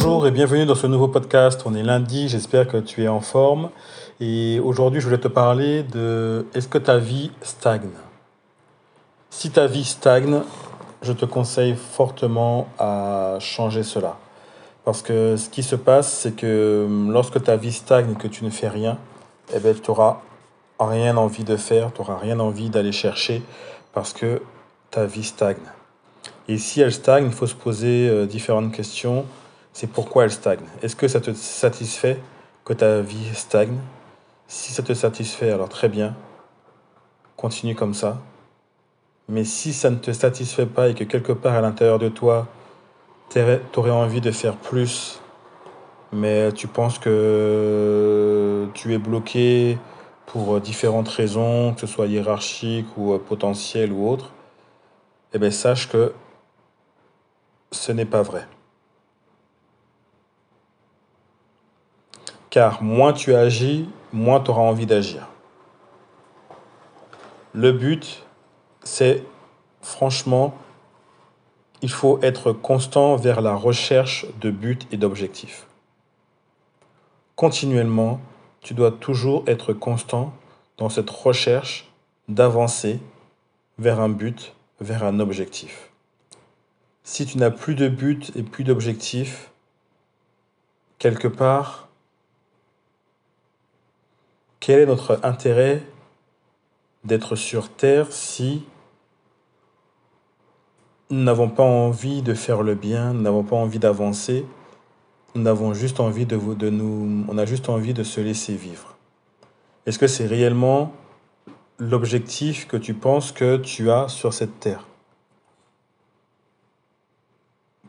Bonjour 0.00 0.28
et 0.28 0.30
bienvenue 0.30 0.64
dans 0.64 0.76
ce 0.76 0.86
nouveau 0.86 1.08
podcast. 1.08 1.62
On 1.66 1.74
est 1.74 1.82
lundi, 1.82 2.28
j'espère 2.28 2.68
que 2.68 2.76
tu 2.76 3.02
es 3.02 3.08
en 3.08 3.20
forme. 3.20 3.68
Et 4.20 4.60
aujourd'hui, 4.60 5.00
je 5.00 5.06
voulais 5.06 5.18
te 5.18 5.26
parler 5.26 5.82
de 5.82 6.46
est-ce 6.54 6.68
que 6.68 6.78
ta 6.78 6.98
vie 6.98 7.32
stagne? 7.42 7.90
Si 9.30 9.50
ta 9.50 9.66
vie 9.66 9.82
stagne, 9.82 10.42
je 11.02 11.12
te 11.12 11.24
conseille 11.24 11.74
fortement 11.74 12.68
à 12.78 13.38
changer 13.40 13.82
cela. 13.82 14.18
Parce 14.84 15.02
que 15.02 15.36
ce 15.36 15.48
qui 15.48 15.64
se 15.64 15.74
passe, 15.74 16.12
c'est 16.12 16.36
que 16.36 16.86
lorsque 17.10 17.42
ta 17.42 17.56
vie 17.56 17.72
stagne 17.72 18.12
et 18.12 18.14
que 18.14 18.28
tu 18.28 18.44
ne 18.44 18.50
fais 18.50 18.68
rien, 18.68 18.98
eh 19.52 19.58
ben, 19.58 19.74
tu 19.74 19.90
n'auras 19.90 20.20
rien 20.78 21.16
envie 21.16 21.44
de 21.44 21.56
faire, 21.56 21.92
tu 21.92 22.02
n'auras 22.02 22.18
rien 22.18 22.38
envie 22.38 22.70
d'aller 22.70 22.92
chercher 22.92 23.42
parce 23.92 24.12
que 24.12 24.42
ta 24.92 25.06
vie 25.06 25.24
stagne. 25.24 25.56
Et 26.46 26.56
si 26.56 26.82
elle 26.82 26.92
stagne, 26.92 27.26
il 27.26 27.32
faut 27.32 27.48
se 27.48 27.56
poser 27.56 28.08
euh, 28.08 28.26
différentes 28.26 28.70
questions. 28.70 29.26
C'est 29.80 29.86
pourquoi 29.86 30.24
elle 30.24 30.32
stagne. 30.32 30.64
Est-ce 30.82 30.96
que 30.96 31.06
ça 31.06 31.20
te 31.20 31.32
satisfait 31.32 32.18
que 32.64 32.72
ta 32.72 33.00
vie 33.00 33.32
stagne? 33.32 33.78
Si 34.48 34.72
ça 34.72 34.82
te 34.82 34.92
satisfait, 34.92 35.52
alors 35.52 35.68
très 35.68 35.88
bien. 35.88 36.16
Continue 37.36 37.76
comme 37.76 37.94
ça. 37.94 38.18
Mais 39.28 39.44
si 39.44 39.72
ça 39.72 39.90
ne 39.90 39.94
te 39.94 40.10
satisfait 40.10 40.66
pas 40.66 40.88
et 40.88 40.94
que 40.94 41.04
quelque 41.04 41.30
part 41.30 41.54
à 41.54 41.60
l'intérieur 41.60 42.00
de 42.00 42.08
toi, 42.08 42.48
tu 43.30 43.38
aurais 43.76 43.92
envie 43.92 44.20
de 44.20 44.32
faire 44.32 44.56
plus, 44.56 45.20
mais 46.12 46.50
tu 46.50 46.66
penses 46.66 46.98
que 46.98 48.66
tu 48.74 48.92
es 48.94 48.98
bloqué 48.98 49.78
pour 50.26 50.60
différentes 50.60 51.08
raisons, 51.08 51.74
que 51.74 51.82
ce 51.82 51.86
soit 51.86 52.08
hiérarchique 52.08 52.88
ou 52.96 53.16
potentiel 53.16 53.92
ou 53.92 54.10
autre, 54.10 54.32
eh 55.34 55.38
bien 55.38 55.52
sache 55.52 55.88
que 55.88 56.12
ce 57.70 57.92
n'est 57.92 58.06
pas 58.06 58.22
vrai. 58.22 58.44
Car 62.58 62.82
moins 62.82 63.12
tu 63.12 63.36
agis, 63.36 63.88
moins 64.12 64.40
tu 64.40 64.50
auras 64.50 64.62
envie 64.62 64.84
d'agir. 64.84 65.28
Le 67.52 67.70
but, 67.70 68.24
c'est 68.82 69.22
franchement, 69.80 70.56
il 71.82 71.90
faut 71.92 72.18
être 72.20 72.50
constant 72.50 73.14
vers 73.14 73.42
la 73.42 73.54
recherche 73.54 74.26
de 74.40 74.50
buts 74.50 74.80
et 74.90 74.96
d'objectifs. 74.96 75.68
Continuellement, 77.36 78.20
tu 78.60 78.74
dois 78.74 78.90
toujours 78.90 79.44
être 79.46 79.72
constant 79.72 80.32
dans 80.78 80.88
cette 80.88 81.10
recherche 81.10 81.88
d'avancer 82.26 82.98
vers 83.78 84.00
un 84.00 84.08
but, 84.08 84.52
vers 84.80 85.04
un 85.04 85.20
objectif. 85.20 85.90
Si 87.04 87.24
tu 87.24 87.38
n'as 87.38 87.52
plus 87.52 87.76
de 87.76 87.86
but 87.86 88.32
et 88.34 88.42
plus 88.42 88.64
d'objectif, 88.64 89.52
quelque 90.98 91.28
part, 91.28 91.87
quel 94.60 94.80
est 94.80 94.86
notre 94.86 95.20
intérêt 95.22 95.82
d'être 97.04 97.36
sur 97.36 97.70
Terre 97.70 98.12
si 98.12 98.64
nous 101.10 101.22
n'avons 101.22 101.48
pas 101.48 101.62
envie 101.62 102.22
de 102.22 102.34
faire 102.34 102.62
le 102.62 102.74
bien, 102.74 103.14
nous 103.14 103.22
n'avons 103.22 103.42
pas 103.42 103.56
envie 103.56 103.78
d'avancer, 103.78 104.44
nous 105.34 105.46
avons 105.46 105.72
juste 105.72 106.00
envie 106.00 106.26
de, 106.26 106.36
de 106.36 106.70
nous, 106.70 107.24
on 107.28 107.38
a 107.38 107.46
juste 107.46 107.68
envie 107.68 107.94
de 107.94 108.02
se 108.02 108.20
laisser 108.20 108.54
vivre? 108.54 108.96
Est-ce 109.86 109.98
que 109.98 110.06
c'est 110.06 110.26
réellement 110.26 110.92
l'objectif 111.78 112.66
que 112.66 112.76
tu 112.76 112.92
penses 112.92 113.32
que 113.32 113.56
tu 113.56 113.90
as 113.90 114.08
sur 114.08 114.34
cette 114.34 114.60
terre? 114.60 114.86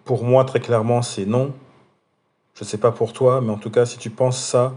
Pour 0.05 0.23
moi, 0.23 0.45
très 0.45 0.59
clairement, 0.59 1.01
c'est 1.01 1.25
non. 1.25 1.53
Je 2.55 2.63
ne 2.63 2.67
sais 2.69 2.77
pas 2.77 2.91
pour 2.91 3.13
toi, 3.13 3.41
mais 3.41 3.51
en 3.51 3.57
tout 3.57 3.69
cas, 3.69 3.85
si 3.85 3.97
tu 3.97 4.09
penses 4.09 4.41
ça, 4.41 4.73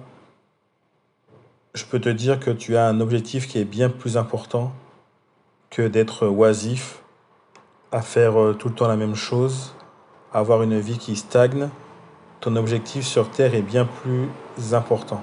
je 1.74 1.84
peux 1.84 2.00
te 2.00 2.08
dire 2.08 2.38
que 2.38 2.50
tu 2.50 2.76
as 2.76 2.86
un 2.86 3.00
objectif 3.00 3.48
qui 3.48 3.58
est 3.58 3.64
bien 3.64 3.88
plus 3.88 4.16
important 4.16 4.72
que 5.70 5.88
d'être 5.88 6.26
oisif, 6.26 7.02
à 7.92 8.02
faire 8.02 8.40
euh, 8.40 8.52
tout 8.52 8.68
le 8.68 8.74
temps 8.74 8.88
la 8.88 8.96
même 8.96 9.14
chose, 9.14 9.74
avoir 10.32 10.62
une 10.62 10.78
vie 10.78 10.98
qui 10.98 11.16
stagne 11.16 11.68
ton 12.40 12.56
objectif 12.56 13.06
sur 13.06 13.30
Terre 13.30 13.54
est 13.54 13.62
bien 13.62 13.86
plus 13.86 14.28
important. 14.74 15.22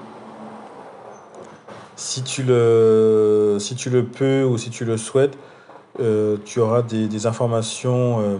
Si 1.96 2.24
tu 2.24 2.44
le, 2.44 3.58
si 3.60 3.76
tu 3.76 3.90
le 3.90 4.06
peux 4.06 4.44
ou 4.44 4.58
si 4.58 4.70
tu 4.70 4.86
le 4.86 4.96
souhaites, 4.96 5.38
euh, 6.00 6.38
tu 6.46 6.62
auras 6.62 6.82
des, 6.82 7.26
informations 7.26 8.22
euh, 8.22 8.38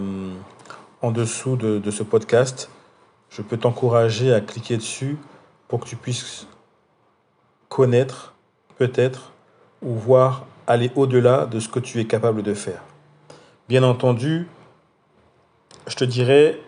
en 1.02 1.10
dessous 1.10 1.56
de, 1.56 1.78
de, 1.78 1.90
ce 1.90 2.02
podcast. 2.02 2.70
Je 3.28 3.42
peux 3.42 3.58
t'encourager 3.58 4.32
à 4.32 4.40
cliquer 4.40 4.78
dessus 4.78 5.18
pour 5.68 5.80
que 5.80 5.86
tu 5.86 5.96
puisses 5.96 6.46
connaître, 7.70 8.34
peut-être, 8.76 9.32
ou 9.80 9.94
voir 9.94 10.44
aller 10.66 10.90
au-delà 10.96 11.46
de 11.46 11.58
ce 11.58 11.68
que 11.68 11.80
tu 11.80 11.98
es 12.00 12.04
capable 12.04 12.42
de 12.42 12.52
faire. 12.52 12.82
Bien 13.68 13.82
entendu, 13.82 14.48
je 15.86 15.96
te 15.96 16.04
dirais, 16.04 16.60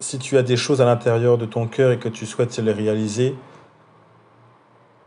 si 0.00 0.18
tu 0.18 0.36
as 0.36 0.42
des 0.42 0.56
choses 0.56 0.82
à 0.82 0.84
l'intérieur 0.84 1.38
de 1.38 1.46
ton 1.46 1.66
cœur 1.66 1.92
et 1.92 1.98
que 1.98 2.08
tu 2.08 2.26
souhaites 2.26 2.58
les 2.58 2.72
réaliser, 2.72 3.34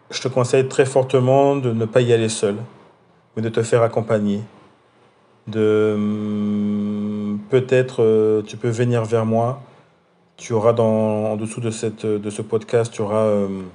je 0.10 0.22
te 0.22 0.28
conseille 0.28 0.68
très 0.68 0.86
fortement 0.86 1.56
de 1.56 1.72
ne 1.72 1.86
pas 1.86 2.02
y 2.02 2.14
aller 2.14 2.30
seul, 2.30 2.56
mais 3.36 3.42
de 3.42 3.50
te 3.50 3.62
faire 3.62 3.84
accompagner. 3.84 4.42
De 5.48 5.94
hum, 5.96 7.40
peut-être 7.50 8.02
euh, 8.02 8.42
tu 8.42 8.58
peux 8.58 8.70
venir 8.70 9.04
vers 9.04 9.26
moi. 9.26 9.62
Tu 10.38 10.54
auras 10.54 10.74
dans, 10.74 11.32
en 11.32 11.36
dessous 11.36 11.62
de, 11.62 11.72
cette, 11.72 12.06
de 12.06 12.30
ce 12.30 12.42
podcast, 12.42 12.94
tu 12.94 13.02
auras 13.02 13.28
hum, 13.28 13.66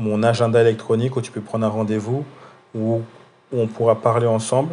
mon 0.00 0.22
agenda 0.22 0.60
électronique 0.60 1.16
où 1.16 1.20
tu 1.20 1.30
peux 1.30 1.40
prendre 1.40 1.66
un 1.66 1.68
rendez-vous, 1.68 2.24
où, 2.74 3.02
on 3.52 3.66
pourra 3.66 4.00
parler 4.00 4.28
ensemble 4.28 4.72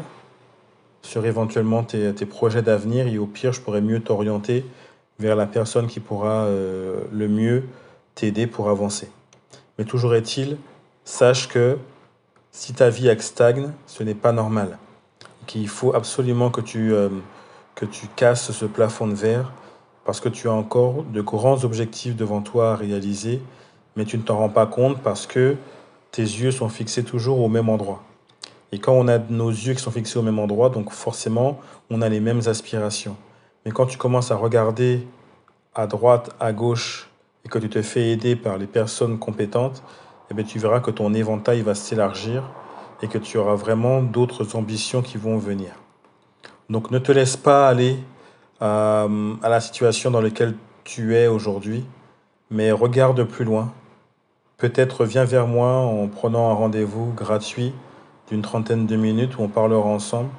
sur 1.01 1.25
éventuellement 1.25 1.83
tes, 1.83 2.13
tes 2.13 2.27
projets 2.27 2.61
d'avenir 2.61 3.07
et 3.07 3.17
au 3.17 3.25
pire, 3.25 3.51
je 3.51 3.59
pourrais 3.59 3.81
mieux 3.81 4.01
t'orienter 4.01 4.63
vers 5.19 5.35
la 5.35 5.47
personne 5.47 5.88
qui 5.88 5.99
pourra 5.99 6.43
euh, 6.43 7.01
le 7.11 7.27
mieux 7.27 7.63
t'aider 8.13 8.45
pour 8.45 8.69
avancer. 8.69 9.09
Mais 9.77 9.85
toujours 9.85 10.13
est-il, 10.13 10.57
sache 11.05 11.47
que 11.47 11.77
si 12.51 12.73
ta 12.73 12.89
vie 12.89 13.11
stagne, 13.19 13.71
ce 13.85 14.03
n'est 14.03 14.15
pas 14.15 14.31
normal. 14.31 14.77
Qu'il 15.45 15.67
faut 15.67 15.95
absolument 15.95 16.49
que 16.49 16.61
tu, 16.61 16.94
euh, 16.94 17.09
que 17.75 17.85
tu 17.85 18.07
casses 18.15 18.51
ce 18.51 18.65
plafond 18.65 19.07
de 19.07 19.13
verre 19.13 19.51
parce 20.05 20.19
que 20.19 20.29
tu 20.29 20.47
as 20.47 20.53
encore 20.53 21.03
de 21.03 21.21
grands 21.21 21.63
objectifs 21.63 22.15
devant 22.15 22.41
toi 22.41 22.71
à 22.71 22.75
réaliser, 22.75 23.41
mais 23.97 24.05
tu 24.05 24.17
ne 24.17 24.23
t'en 24.23 24.37
rends 24.37 24.49
pas 24.49 24.67
compte 24.67 25.01
parce 25.01 25.27
que 25.27 25.57
tes 26.11 26.21
yeux 26.21 26.51
sont 26.51 26.69
fixés 26.69 27.03
toujours 27.03 27.41
au 27.41 27.49
même 27.49 27.67
endroit. 27.67 28.03
Et 28.71 28.79
quand 28.79 28.93
on 28.93 29.07
a 29.07 29.17
nos 29.17 29.49
yeux 29.49 29.73
qui 29.73 29.81
sont 29.81 29.91
fixés 29.91 30.19
au 30.19 30.21
même 30.21 30.39
endroit, 30.39 30.69
donc 30.69 30.91
forcément, 30.91 31.59
on 31.89 32.01
a 32.01 32.07
les 32.07 32.19
mêmes 32.19 32.41
aspirations. 32.47 33.17
Mais 33.65 33.71
quand 33.71 33.85
tu 33.85 33.97
commences 33.97 34.31
à 34.31 34.35
regarder 34.35 35.05
à 35.73 35.87
droite, 35.87 36.29
à 36.39 36.53
gauche, 36.53 37.09
et 37.43 37.49
que 37.49 37.59
tu 37.59 37.69
te 37.69 37.81
fais 37.81 38.09
aider 38.09 38.35
par 38.35 38.57
les 38.57 38.67
personnes 38.67 39.19
compétentes, 39.19 39.81
eh 40.29 40.33
bien, 40.33 40.43
tu 40.43 40.59
verras 40.59 40.81
que 40.81 40.91
ton 40.91 41.13
éventail 41.13 41.61
va 41.61 41.75
s'élargir 41.75 42.43
et 43.01 43.07
que 43.07 43.17
tu 43.17 43.37
auras 43.37 43.55
vraiment 43.55 44.01
d'autres 44.01 44.55
ambitions 44.55 45.01
qui 45.01 45.17
vont 45.17 45.37
venir. 45.37 45.71
Donc 46.69 46.91
ne 46.91 46.99
te 46.99 47.11
laisse 47.11 47.37
pas 47.37 47.69
aller 47.69 47.97
euh, 48.61 49.33
à 49.41 49.49
la 49.49 49.61
situation 49.61 50.11
dans 50.11 50.19
laquelle 50.19 50.55
tu 50.83 51.15
es 51.15 51.27
aujourd'hui, 51.27 51.85
mais 52.49 52.71
regarde 52.71 53.23
plus 53.23 53.45
loin. 53.45 53.71
Peut-être 54.57 55.06
viens 55.06 55.23
vers 55.23 55.45
moi 55.45 55.69
en 55.69 56.07
prenant 56.07 56.50
un 56.50 56.53
rendez-vous 56.53 57.13
gratuit 57.16 57.73
d'une 58.27 58.42
trentaine 58.42 58.88
de 58.88 58.95
minutes 58.95 59.38
où 59.38 59.44
on 59.44 59.50
parlera 59.50 59.88
ensemble 59.88 60.30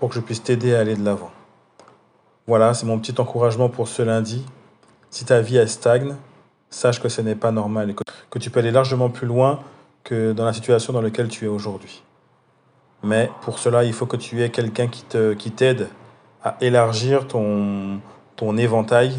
pour 0.00 0.08
que 0.08 0.16
je 0.16 0.20
puisse 0.20 0.42
t'aider 0.42 0.74
à 0.74 0.80
aller 0.80 0.96
de 0.96 1.04
l'avant. 1.04 1.30
Voilà, 2.48 2.74
c'est 2.74 2.84
mon 2.84 2.98
petit 2.98 3.14
encouragement 3.20 3.68
pour 3.68 3.86
ce 3.86 4.02
lundi. 4.02 4.44
Si 5.08 5.24
ta 5.24 5.40
vie 5.40 5.56
est 5.56 5.68
stagne, 5.68 6.16
sache 6.68 7.00
que 7.00 7.08
ce 7.08 7.20
n'est 7.20 7.36
pas 7.36 7.52
normal 7.52 7.90
et 7.90 7.94
que, 7.94 8.38
tu 8.40 8.50
peux 8.50 8.58
aller 8.58 8.72
largement 8.72 9.08
plus 9.08 9.28
loin 9.28 9.60
que 10.02 10.32
dans 10.32 10.44
la 10.44 10.52
situation 10.52 10.92
dans 10.92 11.00
laquelle 11.00 11.28
tu 11.28 11.44
es 11.44 11.48
aujourd'hui. 11.48 12.02
Mais 13.04 13.30
pour 13.42 13.60
cela, 13.60 13.84
il 13.84 13.92
faut 13.92 14.06
que 14.06 14.16
tu 14.16 14.42
aies 14.42 14.50
quelqu'un 14.50 14.88
qui 14.88 15.04
t'aide 15.04 15.36
qui 15.38 15.92
à 16.42 16.56
élargir 16.60 17.28
ton, 17.28 18.00
ton 18.34 18.56
éventail 18.56 19.14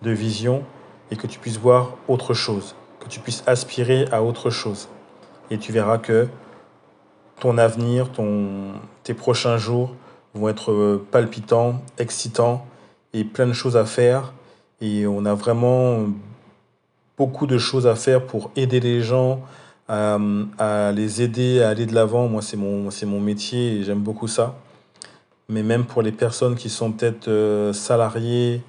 de 0.00 0.10
vision 0.10 0.64
et 1.10 1.16
que 1.16 1.26
tu 1.26 1.38
puisses 1.38 1.58
voir 1.58 1.90
autre 2.08 2.32
chose, 2.32 2.74
que 3.04 3.08
tu 3.08 3.20
puisses 3.20 3.44
aspirer 3.46 4.06
à 4.10 4.22
autre 4.22 4.50
chose. 4.50 4.88
Et 5.50 5.58
tu 5.58 5.72
verras 5.72 5.98
que 5.98 6.26
ton 7.40 7.58
avenir, 7.58 8.10
ton, 8.10 8.72
tes 9.02 9.14
prochains 9.14 9.58
jours 9.58 9.94
vont 10.34 10.48
être 10.48 10.72
euh, 10.72 11.06
palpitants, 11.10 11.82
excitants 11.98 12.66
et 13.12 13.24
plein 13.24 13.46
de 13.46 13.52
choses 13.52 13.76
à 13.76 13.84
faire. 13.84 14.32
Et 14.80 15.06
on 15.06 15.24
a 15.24 15.34
vraiment 15.34 16.06
beaucoup 17.16 17.46
de 17.46 17.58
choses 17.58 17.86
à 17.86 17.94
faire 17.94 18.26
pour 18.26 18.50
aider 18.56 18.80
les 18.80 19.02
gens, 19.02 19.40
à, 19.88 20.18
les 20.92 21.22
aider 21.22 21.62
à 21.62 21.68
aller 21.68 21.86
de 21.86 21.94
l'avant. 21.94 22.26
Moi, 22.28 22.42
c'est 22.42 22.56
mon, 22.56 22.90
c'est 22.90 23.06
mon 23.06 23.20
métier 23.20 23.76
et 23.76 23.84
j'aime 23.84 24.00
beaucoup 24.00 24.28
ça. 24.28 24.56
Mais 25.48 25.62
même 25.62 25.84
pour 25.84 26.02
les 26.02 26.12
personnes 26.12 26.56
qui 26.56 26.70
sont 26.70 26.90
peut-être 26.90 27.28
euh, 27.28 27.72
salariées 27.72 28.62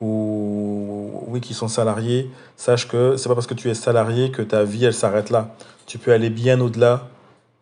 ou 0.00 1.24
oui, 1.26 1.40
qui 1.40 1.54
sont 1.54 1.68
salariés, 1.68 2.30
sache 2.56 2.88
que 2.88 3.16
c'est 3.16 3.28
pas 3.28 3.34
parce 3.34 3.46
que 3.46 3.54
tu 3.54 3.68
es 3.70 3.74
salarié 3.74 4.30
que 4.30 4.42
ta 4.42 4.64
vie 4.64 4.84
elle 4.84 4.94
s'arrête 4.94 5.30
là. 5.30 5.54
Tu 5.86 5.98
peux 5.98 6.12
aller 6.12 6.30
bien 6.30 6.60
au-delà, 6.60 7.08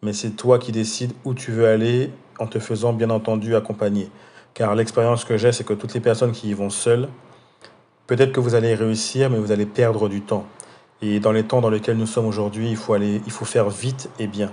mais 0.03 0.13
c'est 0.13 0.31
toi 0.31 0.59
qui 0.59 0.73
décides 0.73 1.13
où 1.25 1.35
tu 1.35 1.51
veux 1.51 1.67
aller 1.67 2.11
en 2.39 2.47
te 2.47 2.59
faisant 2.59 2.93
bien 2.93 3.11
entendu 3.11 3.57
accompagner. 3.57 4.11
Car 4.55 4.75
l'expérience 4.75 5.25
que 5.25 5.37
j'ai, 5.37 5.53
c'est 5.53 5.65
que 5.65 5.75
toutes 5.75 5.95
les 5.95 6.01
personnes 6.01 6.33
qui 6.33 6.49
y 6.49 6.55
vont 6.55 6.71
seules, 6.71 7.09
peut-être 8.07 8.33
que 8.33 8.41
vous 8.41 8.55
allez 8.55 8.75
réussir, 8.75 9.31
mais 9.31 9.39
vous 9.39 9.53
allez 9.53 9.67
perdre 9.67 10.09
du 10.09 10.23
temps. 10.23 10.47
Et 11.03 11.21
dans 11.21 11.33
les 11.33 11.45
temps 11.45 11.61
dans 11.61 11.69
lesquels 11.71 11.97
nous 11.97 12.07
sommes 12.07 12.27
aujourd'hui, 12.27 12.71
il 12.71 12.77
faut 12.77 12.95
aller, 12.95 13.21
il 13.27 13.33
faut 13.33 13.45
faire 13.45 13.69
vite 13.69 14.09
et 14.19 14.27
bien. 14.27 14.51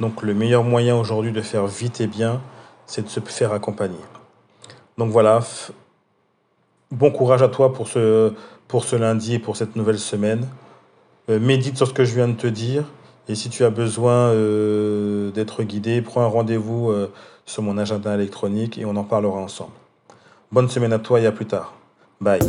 Donc 0.00 0.22
le 0.22 0.34
meilleur 0.34 0.64
moyen 0.64 0.96
aujourd'hui 0.96 1.32
de 1.32 1.40
faire 1.40 1.66
vite 1.66 2.00
et 2.00 2.06
bien, 2.06 2.40
c'est 2.86 3.02
de 3.02 3.08
se 3.08 3.20
faire 3.20 3.52
accompagner. 3.52 4.00
Donc 4.98 5.10
voilà, 5.10 5.40
bon 6.92 7.10
courage 7.10 7.42
à 7.42 7.48
toi 7.48 7.72
pour 7.72 7.88
ce, 7.88 8.96
lundi 8.96 9.34
et 9.34 9.38
pour 9.38 9.56
cette 9.56 9.74
nouvelle 9.74 9.98
semaine. 9.98 10.46
Euh, 11.28 11.40
médite 11.40 11.76
sur 11.76 11.86
ce 11.88 11.94
que 11.94 12.04
je 12.04 12.14
viens 12.14 12.28
de 12.28 12.34
te 12.34 12.46
dire. 12.46 12.84
Et 13.28 13.34
si 13.34 13.48
tu 13.48 13.64
as 13.64 13.70
besoin 13.70 14.30
euh, 14.30 15.30
d'être 15.30 15.62
guidé, 15.62 16.02
prends 16.02 16.22
un 16.22 16.26
rendez-vous 16.26 16.90
euh, 16.90 17.10
sur 17.46 17.62
mon 17.62 17.78
agenda 17.78 18.14
électronique 18.14 18.78
et 18.78 18.84
on 18.84 18.96
en 18.96 19.04
parlera 19.04 19.38
ensemble. 19.38 19.72
Bonne 20.50 20.68
semaine 20.68 20.92
à 20.92 20.98
toi 20.98 21.20
et 21.20 21.26
à 21.26 21.32
plus 21.32 21.46
tard. 21.46 21.74
Bye. 22.20 22.40